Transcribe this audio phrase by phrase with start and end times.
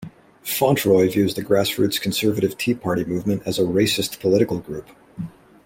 [0.43, 4.87] Fauntroy views the grassroots conservative Tea Party movement as a racist political group.